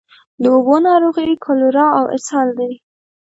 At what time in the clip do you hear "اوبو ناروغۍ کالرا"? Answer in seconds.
0.55-1.87